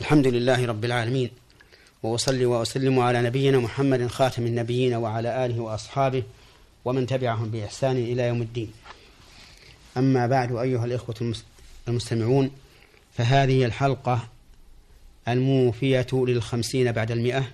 الحمد 0.00 0.26
لله 0.26 0.66
رب 0.66 0.84
العالمين 0.84 1.30
وأصلي 2.02 2.46
وأسلم 2.46 2.98
على 2.98 3.22
نبينا 3.22 3.58
محمد 3.58 4.06
خاتم 4.06 4.46
النبيين 4.46 4.94
وعلى 4.94 5.46
آله 5.46 5.60
وأصحابه 5.60 6.22
ومن 6.84 7.06
تبعهم 7.06 7.50
بإحسان 7.50 7.96
إلى 7.96 8.22
يوم 8.22 8.42
الدين. 8.42 8.72
أما 9.96 10.26
بعد 10.26 10.56
أيها 10.56 10.84
الإخوة 10.84 11.34
المستمعون 11.88 12.50
فهذه 13.12 13.64
الحلقة 13.64 14.28
الموفية 15.28 16.06
للخمسين 16.12 16.92
بعد 16.92 17.10
المئة 17.10 17.44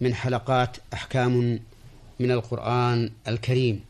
من 0.00 0.14
حلقات 0.14 0.76
أحكام 0.92 1.60
من 2.20 2.30
القرآن 2.30 3.10
الكريم. 3.28 3.84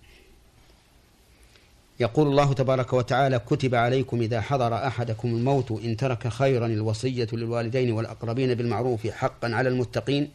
يقول 2.01 2.27
الله 2.27 2.53
تبارك 2.53 2.93
وتعالى 2.93 3.39
كتب 3.39 3.75
عليكم 3.75 4.21
إذا 4.21 4.41
حضر 4.41 4.75
أحدكم 4.75 5.29
الموت 5.29 5.71
إن 5.71 5.97
ترك 5.97 6.29
خيرا 6.29 6.67
الوصية 6.67 7.29
للوالدين 7.33 7.93
والأقربين 7.93 8.55
بالمعروف 8.55 9.07
حقا 9.07 9.55
على 9.55 9.69
المتقين 9.69 10.31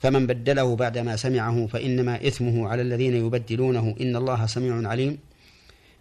فمن 0.00 0.26
بدله 0.26 0.76
بعدما 0.76 1.16
سمعه 1.16 1.66
فإنما 1.66 2.26
إثمه 2.26 2.68
على 2.68 2.82
الذين 2.82 3.26
يبدلونه 3.26 3.94
إن 4.00 4.16
الله 4.16 4.46
سميع 4.46 4.88
عليم. 4.88 5.18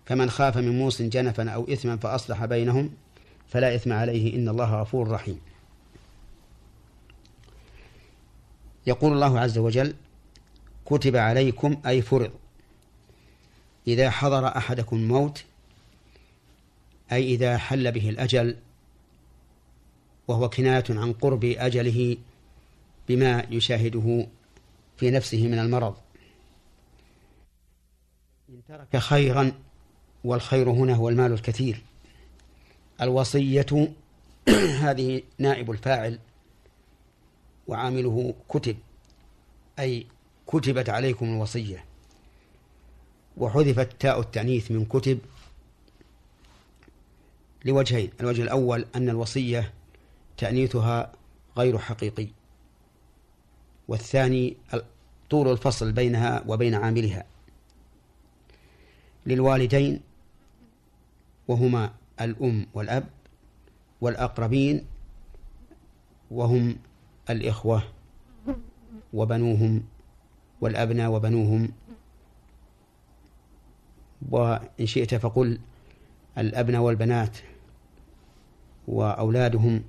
فمن 0.05 0.29
خاف 0.29 0.57
من 0.57 0.77
موص 0.79 1.01
جنفا 1.01 1.49
أو 1.49 1.63
إثما 1.63 1.97
فأصلح 1.97 2.45
بينهم 2.45 2.89
فلا 3.47 3.75
إثم 3.75 3.93
عليه 3.93 4.35
إن 4.35 4.49
الله 4.49 4.81
غفور 4.81 5.11
رحيم. 5.11 5.39
يقول 8.87 9.13
الله 9.13 9.39
عز 9.39 9.57
وجل 9.57 9.93
كتب 10.85 11.15
عليكم 11.15 11.77
أي 11.87 12.01
فرض 12.01 12.31
إذا 13.87 14.09
حضر 14.09 14.47
أحدكم 14.47 14.95
الموت 14.95 15.43
أي 17.11 17.33
إذا 17.33 17.57
حل 17.57 17.91
به 17.91 18.09
الأجل 18.09 18.57
وهو 20.27 20.49
كناية 20.49 20.83
عن 20.89 21.13
قرب 21.13 21.45
أجله 21.45 22.17
بما 23.07 23.45
يشاهده 23.51 24.27
في 24.97 25.11
نفسه 25.11 25.47
من 25.47 25.59
المرض. 25.59 25.95
إن 28.49 28.61
ترك 28.67 28.97
خيرا 28.97 29.51
والخير 30.23 30.69
هنا 30.69 30.93
هو 30.93 31.09
المال 31.09 31.31
الكثير. 31.31 31.81
الوصية 33.01 33.93
هذه 34.83 35.21
نائب 35.37 35.71
الفاعل 35.71 36.19
وعامله 37.67 38.33
كتب 38.49 38.77
أي 39.79 40.05
كتبت 40.47 40.89
عليكم 40.89 41.25
الوصية. 41.25 41.85
وحذفت 43.37 44.01
تاء 44.01 44.19
التأنيث 44.19 44.71
من 44.71 44.85
كتب 44.85 45.19
لوجهين. 47.65 48.09
الوجه 48.19 48.41
الأول 48.41 48.85
أن 48.95 49.09
الوصية 49.09 49.73
تأنيثها 50.37 51.11
غير 51.57 51.77
حقيقي 51.77 52.27
والثاني 53.87 54.57
طول 55.29 55.51
الفصل 55.51 55.91
بينها 55.91 56.43
وبين 56.47 56.75
عاملها 56.75 57.25
للوالدين 59.25 60.01
وهما 61.47 61.93
الأم 62.21 62.67
والأب 62.73 63.07
والأقربين 64.01 64.85
وهم 66.31 66.75
الإخوة 67.29 67.83
وبنوهم 69.13 69.83
والأبناء 70.61 71.11
وبنوهم 71.11 71.69
وإن 74.29 74.85
شئت 74.85 75.15
فقل 75.15 75.59
الأبناء 76.37 76.81
والبنات 76.81 77.37
وأولادهم. 78.87 79.83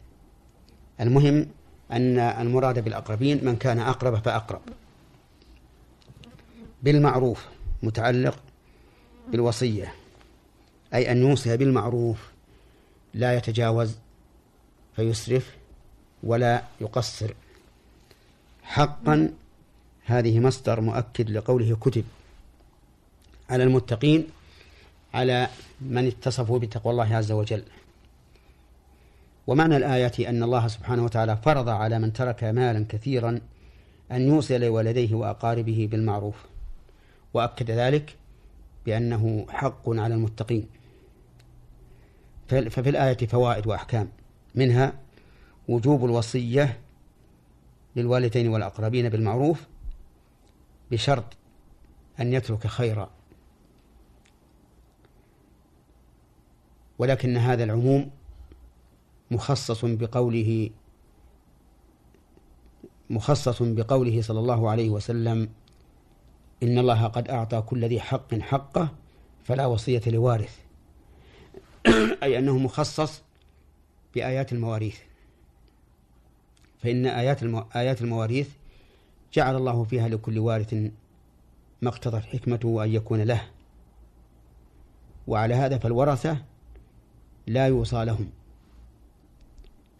المهم 1.00 1.46
أن 1.92 2.18
المراد 2.18 2.84
بالأقربين 2.84 3.44
من 3.44 3.56
كان 3.56 3.78
أقرب 3.78 4.14
فأقرب. 4.14 4.60
بالمعروف 6.82 7.46
متعلق 7.82 8.38
بالوصية 9.32 9.94
أي 10.94 11.12
أن 11.12 11.16
يوصي 11.16 11.56
بالمعروف 11.56 12.30
لا 13.14 13.36
يتجاوز 13.36 13.96
فيسرف 14.96 15.56
ولا 16.22 16.62
يقصر. 16.80 17.34
حقا 18.62 19.32
هذه 20.04 20.40
مصدر 20.40 20.80
مؤكد 20.80 21.30
لقوله 21.30 21.76
كتب. 21.80 22.04
على 23.50 23.64
المتقين 23.64 24.26
على 25.14 25.48
من 25.80 26.06
اتصفوا 26.06 26.58
بتقوى 26.58 26.92
الله 26.92 27.16
عز 27.16 27.32
وجل. 27.32 27.62
ومعنى 29.46 29.76
الآية 29.76 30.28
أن 30.28 30.42
الله 30.42 30.68
سبحانه 30.68 31.04
وتعالى 31.04 31.36
فرض 31.36 31.68
على 31.68 31.98
من 31.98 32.12
ترك 32.12 32.44
مالا 32.44 32.86
كثيرا 32.88 33.40
أن 34.12 34.28
يوصل 34.28 34.60
لولديه 34.60 35.14
وأقاربه 35.14 35.88
بالمعروف. 35.90 36.34
وأكد 37.34 37.70
ذلك 37.70 38.16
بأنه 38.86 39.46
حق 39.48 39.88
على 39.88 40.14
المتقين. 40.14 40.68
ففي 42.48 42.90
الآية 42.90 43.26
فوائد 43.26 43.66
وأحكام. 43.66 44.08
منها 44.54 44.92
وجوب 45.68 46.04
الوصية 46.04 46.80
للوالدين 47.96 48.48
والأقربين 48.48 49.08
بالمعروف 49.08 49.66
بشرط 50.90 51.36
أن 52.20 52.32
يترك 52.32 52.66
خيرا. 52.66 53.15
ولكن 56.98 57.36
هذا 57.36 57.64
العموم 57.64 58.10
مخصص 59.30 59.84
بقوله 59.84 60.70
مخصص 63.10 63.62
بقوله 63.62 64.22
صلى 64.22 64.40
الله 64.40 64.70
عليه 64.70 64.90
وسلم 64.90 65.48
إن 66.62 66.78
الله 66.78 67.06
قد 67.06 67.28
أعطى 67.28 67.60
كل 67.62 67.84
ذي 67.84 68.00
حق 68.00 68.34
حقه 68.34 68.88
فلا 69.44 69.66
وصية 69.66 70.02
لوارث. 70.06 70.58
أي 72.22 72.38
أنه 72.38 72.58
مخصص 72.58 73.22
بآيات 74.14 74.52
المواريث. 74.52 74.98
فإن 76.78 77.06
آيات 77.06 77.42
آيات 77.76 78.02
المواريث 78.02 78.48
جعل 79.32 79.56
الله 79.56 79.84
فيها 79.84 80.08
لكل 80.08 80.38
وارث 80.38 80.74
ما 81.82 81.88
اقتضت 81.88 82.24
حكمته 82.24 82.84
أن 82.84 82.94
يكون 82.94 83.22
له. 83.22 83.42
وعلى 85.26 85.54
هذا 85.54 85.78
فالورثة 85.78 86.42
لا 87.46 87.66
يوصى 87.66 88.04
لهم 88.04 88.30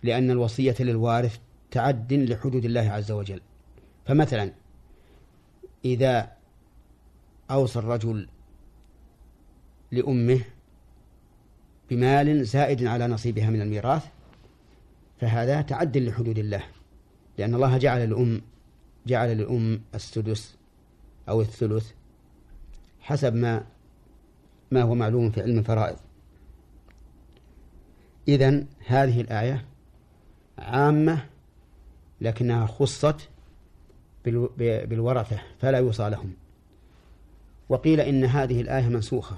لأن 0.03 0.31
الوصية 0.31 0.75
للوارث 0.81 1.39
تعد 1.71 2.13
لحدود 2.13 2.65
الله 2.65 2.81
عز 2.81 3.11
وجل. 3.13 3.41
فمثلا 4.07 4.53
إذا 5.85 6.33
أوصى 7.51 7.79
الرجل 7.79 8.29
لأمه 9.93 10.41
بمال 11.91 12.47
زائد 12.47 12.85
على 12.85 13.07
نصيبها 13.07 13.51
من 13.51 13.63
الميراث 13.63 14.07
فهذا 15.21 15.63
تعد 15.63 15.97
لحدود 15.97 16.39
الله 16.39 16.63
لأن 17.39 17.55
الله 17.55 17.79
جعل 17.79 18.05
الأم 18.05 18.43
جعل 19.07 19.29
للأم 19.29 19.81
السدس 19.95 20.57
أو 21.29 21.41
الثلث 21.41 21.91
حسب 23.01 23.35
ما 23.35 23.67
ما 24.71 24.83
هو 24.83 24.95
معلوم 24.95 25.31
في 25.31 25.43
علم 25.43 25.59
الفرائض. 25.59 25.97
إذن 28.29 28.67
هذه 28.87 29.21
الآية 29.21 29.65
عامة 30.59 31.27
لكنها 32.21 32.67
خصت 32.67 33.29
بالورثة 34.25 35.39
فلا 35.59 35.79
يوصى 35.79 36.11
لهم. 36.11 36.33
وقيل 37.69 38.01
إن 38.01 38.25
هذه 38.25 38.61
الآية 38.61 38.89
منسوخة. 38.89 39.37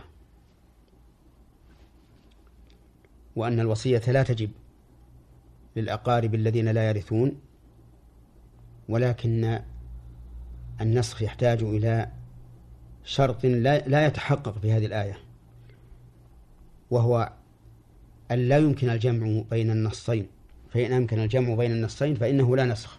وأن 3.37 3.60
الوصية 3.60 4.03
لا 4.09 4.22
تجب 4.22 4.50
للأقارب 5.76 6.34
الذين 6.34 6.69
لا 6.69 6.88
يرثون 6.88 7.41
ولكن 8.88 9.61
النسخ 10.81 11.23
يحتاج 11.23 11.62
إلى 11.62 12.11
شرط 13.05 13.44
لا 13.46 14.06
يتحقق 14.06 14.58
في 14.58 14.73
هذه 14.73 14.87
الآية 14.87 15.19
وهو 16.91 17.32
أن 18.30 18.38
لا 18.48 18.58
يمكن 18.58 18.90
الجمع 18.90 19.42
بين 19.50 19.70
النصين. 19.70 20.26
فإن 20.75 20.92
أمكن 20.92 21.19
الجمع 21.19 21.54
بين 21.54 21.72
النصين 21.72 22.14
فإنه 22.14 22.56
لا 22.56 22.64
نسخ. 22.64 22.98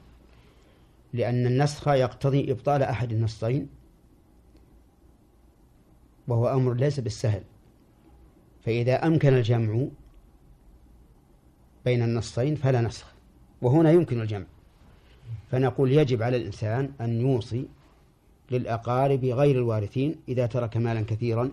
لأن 1.14 1.46
النسخ 1.46 1.88
يقتضي 1.88 2.52
إبطال 2.52 2.84
أحد 2.84 3.12
النصين 3.12 3.70
وهو 6.28 6.48
أمر 6.48 6.74
ليس 6.74 7.00
بالسهل. 7.00 7.44
فإذا 8.66 9.08
أمكن 9.08 9.34
الجمع 9.34 9.86
بين 11.86 12.04
النصين 12.04 12.56
فلا 12.56 12.82
نسخ. 12.82 13.06
وهنا 13.62 13.92
يمكن 13.92 14.22
الجمع. 14.22 14.46
فنقول 15.52 15.92
يجب 15.92 16.24
على 16.24 16.38
الإنسان 16.38 16.92
أن 17.02 17.22
يوصي 17.22 17.66
للأقارب 18.52 19.26
غير 19.26 19.56
الوارثين 19.56 20.16
إذا 20.28 20.46
ترك 20.46 20.78
مالا 20.78 21.02
كثيرا 21.02 21.52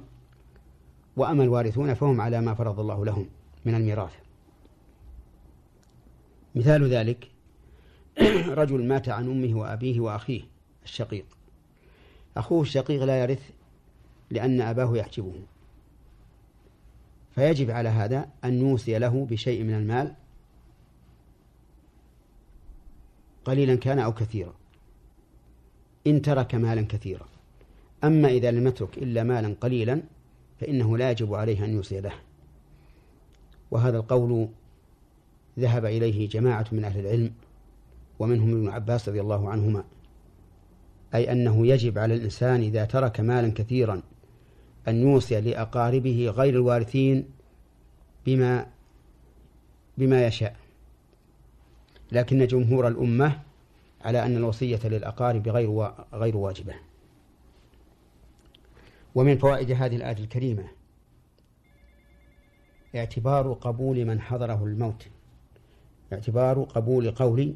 وأما 1.16 1.42
الوارثون 1.42 1.94
فهم 1.94 2.20
على 2.20 2.40
ما 2.40 2.54
فرض 2.54 2.80
الله 2.80 3.04
لهم. 3.04 3.26
من 3.66 3.74
الميراث. 3.74 4.12
مثال 6.54 6.84
ذلك 6.88 7.30
رجل 8.60 8.84
مات 8.84 9.08
عن 9.08 9.30
أمه 9.30 9.58
وأبيه 9.58 10.00
وأخيه 10.00 10.42
الشقيق. 10.84 11.26
أخوه 12.36 12.62
الشقيق 12.62 13.04
لا 13.04 13.22
يرث 13.22 13.50
لأن 14.30 14.60
أباه 14.60 14.96
يحجبه. 14.96 15.34
فيجب 17.34 17.70
على 17.70 17.88
هذا 17.88 18.28
أن 18.44 18.60
يوصي 18.60 18.98
له 18.98 19.26
بشيء 19.30 19.62
من 19.62 19.74
المال 19.74 20.14
قليلا 23.44 23.74
كان 23.74 23.98
أو 23.98 24.12
كثيرا. 24.14 24.54
إن 26.06 26.22
ترك 26.22 26.54
مالا 26.54 26.82
كثيرا. 26.82 27.28
أما 28.04 28.28
إذا 28.28 28.50
لم 28.50 28.66
يترك 28.66 28.98
إلا 28.98 29.22
مالا 29.22 29.54
قليلا 29.60 30.02
فإنه 30.60 30.98
لا 30.98 31.10
يجب 31.10 31.34
عليه 31.34 31.64
أن 31.64 31.70
يوصي 31.70 32.00
له. 32.00 32.25
وهذا 33.70 33.96
القول 33.96 34.48
ذهب 35.58 35.84
إليه 35.84 36.28
جماعة 36.28 36.66
من 36.72 36.84
أهل 36.84 37.00
العلم 37.00 37.32
ومنهم 38.18 38.50
ابن 38.50 38.68
عباس 38.68 39.08
رضي 39.08 39.20
الله 39.20 39.48
عنهما 39.48 39.84
أي 41.14 41.32
أنه 41.32 41.66
يجب 41.66 41.98
على 41.98 42.14
الإنسان 42.14 42.60
إذا 42.60 42.84
ترك 42.84 43.20
مالا 43.20 43.52
كثيرا 43.54 44.02
أن 44.88 44.96
يوصي 45.02 45.40
لأقاربه 45.40 46.32
غير 46.36 46.54
الوارثين 46.54 47.24
بما 48.26 48.66
بما 49.98 50.26
يشاء. 50.26 50.56
لكن 52.12 52.46
جمهور 52.46 52.88
الأمة 52.88 53.38
على 54.04 54.26
أن 54.26 54.36
الوصية 54.36 54.80
للأقارب 54.84 55.48
غير 55.48 55.90
غير 56.14 56.36
واجبة. 56.36 56.74
ومن 59.14 59.38
فوائد 59.38 59.70
هذه 59.70 59.96
الآية 59.96 60.18
الكريمة 60.18 60.64
اعتبار 62.96 63.52
قبول 63.52 64.04
من 64.04 64.20
حضره 64.20 64.64
الموت. 64.64 65.08
اعتبار 66.12 66.62
قبول 66.62 67.10
قول. 67.10 67.54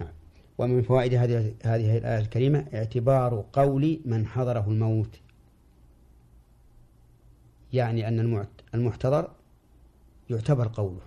نعم. 0.00 0.12
ومن 0.58 0.82
فوائد 0.82 1.14
هذه 1.14 1.54
هذه 1.64 1.98
الآية 1.98 2.18
الكريمة 2.18 2.66
اعتبار 2.74 3.44
قول 3.52 4.00
من 4.04 4.26
حضره 4.26 4.64
الموت. 4.68 5.20
يعني 7.72 8.08
أن 8.08 8.46
المحتضر 8.74 9.30
يعتبر 10.30 10.70
قوله. 10.74 11.00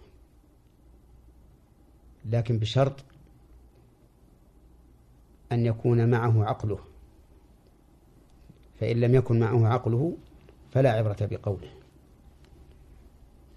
لكن 2.25 2.59
بشرط 2.59 3.05
أن 5.51 5.65
يكون 5.65 6.09
معه 6.09 6.43
عقله. 6.45 6.79
فإن 8.79 8.99
لم 8.99 9.15
يكن 9.15 9.39
معه 9.39 9.67
عقله 9.67 10.17
فلا 10.71 10.91
عبرة 10.91 11.17
بقوله. 11.21 11.69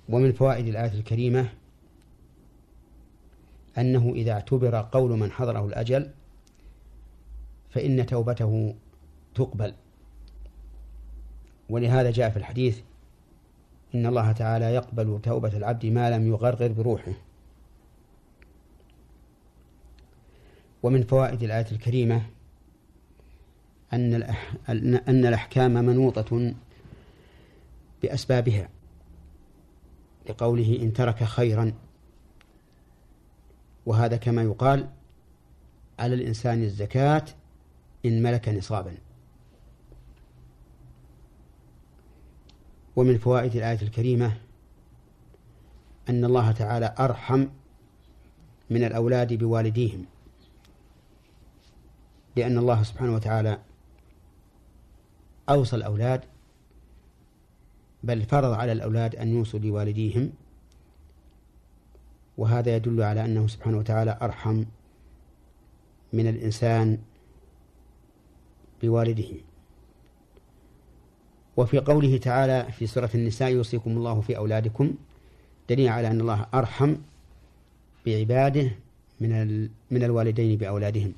ومن 0.09 0.33
فوائد 0.33 0.67
الآية 0.67 0.93
الكريمة 0.93 1.49
أنه 3.79 4.13
إذا 4.15 4.33
اعتبر 4.33 4.81
قول 4.93 5.11
من 5.11 5.31
حضره 5.31 5.67
الأجل 5.67 6.11
فإن 7.71 8.07
توبته 8.07 8.75
تقبل. 9.35 9.75
ولهذا 11.69 12.11
جاء 12.11 12.31
في 12.31 12.37
الحديث 12.37 12.81
إن 13.95 14.07
الله 14.07 14.33
تعالى 14.33 14.65
يقبل 14.65 15.21
توبة 15.23 15.57
العبد 15.57 15.87
ما 15.87 16.11
لم 16.11 16.29
يغرغر 16.29 16.73
بروحه. 16.73 17.13
ومن 20.83 21.03
فوائد 21.03 21.43
الآية 21.43 21.67
الكريمة 21.73 22.23
أن 23.93 24.35
أن 25.09 25.27
الأحكام 25.27 25.73
منوطة 25.73 26.55
بأسبابها. 28.03 28.69
لقوله 30.29 30.79
إن 30.83 30.93
ترك 30.93 31.25
خيرا. 31.25 31.73
وهذا 33.87 34.17
كما 34.17 34.43
يقال 34.43 34.89
على 35.99 36.15
الإنسان 36.15 36.63
الزكاة 36.63 37.25
إن 38.07 38.23
ملك 38.23 38.49
نصابا. 38.49 38.95
ومن 42.97 43.19
فوائد 43.19 43.57
الآية 43.57 43.83
الكريمة 43.83 44.37
أن 46.09 46.25
الله 46.25 46.53
تعالى 46.53 46.95
أرحم 46.99 47.47
من 48.71 48.85
الأولاد 48.85 49.33
بوالديهم 49.33 50.05
لأن 52.37 52.59
الله 52.59 52.83
سبحانه 52.83 53.15
وتعالى 53.15 53.59
أوصى 55.49 55.77
الأولاد 55.77 56.21
بل 58.05 58.23
فرض 58.23 58.53
على 58.53 58.73
الأولاد 58.73 59.17
أن 59.17 59.29
يوصوا 59.29 59.61
لوالديهم 59.61 60.33
وهذا 62.39 62.77
يدل 62.77 63.03
على 63.03 63.25
أنه 63.25 63.47
سبحانه 63.47 63.79
وتعالى 63.79 64.19
أرحم 64.23 64.65
من 66.13 66.27
الإنسان 66.29 66.99
بوالده. 68.83 69.29
وفي 71.57 71.79
قوله 71.79 72.17
تعالى 72.17 72.73
في 72.73 72.87
سورة 72.87 73.11
النساء 73.15 73.51
يوصيكم 73.51 73.91
الله 73.91 74.21
في 74.21 74.37
أولادكم 74.37 74.95
دليل 75.69 75.89
على 75.89 76.09
أن 76.09 76.21
الله 76.21 76.47
أرحم 76.55 76.97
بعباده 78.07 78.71
من 79.21 79.63
من 79.91 80.05
الوالدين 80.05 80.59
بأولادهم. 80.59 81.13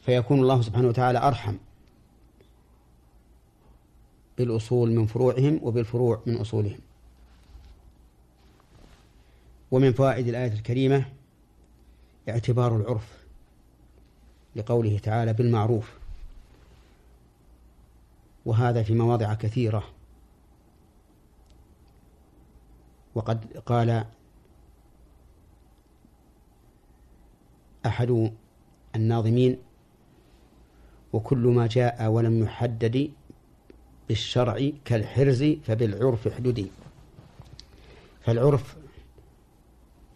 فيكون 0.00 0.40
الله 0.40 0.62
سبحانه 0.62 0.88
وتعالى 0.88 1.18
أرحم. 1.18 1.56
بالأصول 4.42 4.90
من 4.90 5.06
فروعهم 5.06 5.60
وبالفروع 5.62 6.22
من 6.26 6.36
أصولهم. 6.36 6.78
ومن 9.70 9.92
فوائد 9.92 10.28
الآية 10.28 10.52
الكريمة 10.52 11.04
اعتبار 12.28 12.76
العرف 12.76 13.24
لقوله 14.56 14.98
تعالى 14.98 15.32
بالمعروف. 15.32 15.98
وهذا 18.44 18.82
في 18.82 18.94
مواضع 18.94 19.34
كثيرة. 19.34 19.84
وقد 23.14 23.56
قال 23.66 24.04
أحد 27.86 28.32
الناظمين 28.96 29.58
وكل 31.12 31.38
ما 31.38 31.66
جاء 31.66 32.08
ولم 32.08 32.42
يحدد 32.42 33.10
بالشرع 34.08 34.70
كالحرز 34.84 35.44
فبالعرف 35.64 36.26
احددي 36.28 36.66
فالعرف 38.20 38.76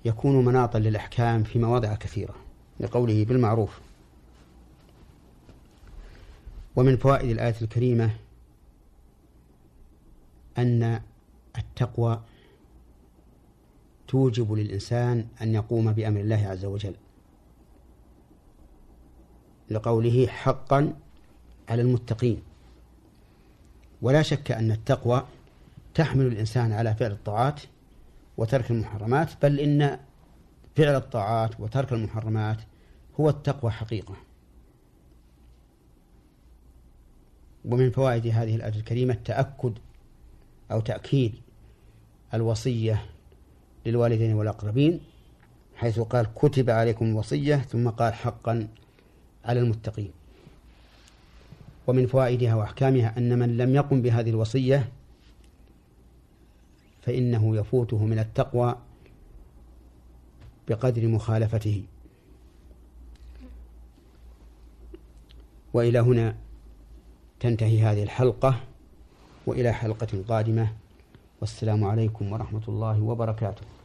يكون 0.05 0.45
مناطا 0.45 0.79
للأحكام 0.79 1.43
في 1.43 1.59
مواضع 1.59 1.95
كثيرة 1.95 2.35
لقوله 2.81 3.25
بالمعروف. 3.25 3.81
ومن 6.77 6.97
فوائد 6.97 7.31
الآية 7.31 7.55
الكريمة 7.63 8.11
أن 10.59 11.01
التقوى 11.59 12.21
توجب 14.09 14.53
للإنسان 14.53 15.27
أن 15.43 15.55
يقوم 15.55 15.93
بأمر 15.93 16.21
الله 16.21 16.47
عز 16.47 16.65
وجل. 16.65 16.95
لقوله 19.71 20.27
حقا 20.27 20.95
على 21.69 21.83
المتقين. 21.83 22.43
ولا 24.03 24.23
شك 24.23 24.51
أن 24.53 24.71
التقوى 24.71 25.27
تحمل 25.95 26.27
الإنسان 26.27 26.73
على 26.73 26.95
فعل 26.95 27.11
الطاعات 27.11 27.61
وترك 28.37 28.71
المحرمات 28.71 29.31
بل 29.43 29.61
إن 29.61 29.99
فعل 30.77 30.95
الطاعات 30.95 31.61
وترك 31.61 31.93
المحرمات 31.93 32.59
هو 33.21 33.29
التقوى 33.29 33.71
حقيقة. 33.71 34.17
ومن 37.65 37.91
فوائد 37.91 38.27
هذه 38.27 38.57
الآية 38.57 38.75
الكريمة 38.77 39.15
تأكد 39.25 39.73
أو 40.71 40.81
تأكيد 40.81 41.35
الوصية 42.35 43.03
للوالدين 43.87 44.35
والأقربين 44.35 45.01
حيث 45.77 46.01
قال 46.01 46.35
كتب 46.35 46.71
عليكم 46.71 47.05
الوصية 47.05 47.57
ثم 47.57 47.89
قال 47.89 48.15
حقا 48.15 48.69
على 49.45 49.61
المتقين. 49.61 50.11
ومن 51.87 52.07
فوائدها 52.07 52.55
وأحكامها 52.55 53.19
أن 53.19 53.39
من 53.39 53.57
لم 53.57 53.75
يقم 53.75 54.03
بهذه 54.03 54.31
الوصية 54.31 54.89
فإنه 57.03 57.57
يفوته 57.57 58.05
من 58.05 58.19
التقوى 58.19 58.77
بقدر 60.69 61.09
مخالفته. 61.09 61.83
وإلى 65.75 65.99
هنا 65.99 66.35
تنتهي 67.41 67.83
هذه 67.83 68.03
الحلقة 68.03 68.61
وإلى 69.47 69.73
حلقة 69.73 70.25
قادمة. 70.29 70.73
والسلام 71.41 71.85
عليكم 71.85 72.33
ورحمة 72.33 72.63
الله 72.69 73.03
وبركاته. 73.03 73.76